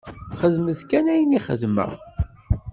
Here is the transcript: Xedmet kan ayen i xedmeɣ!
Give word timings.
Xedmet 0.39 0.81
kan 0.89 1.05
ayen 1.13 1.37
i 1.37 1.39
xedmeɣ! 1.45 1.91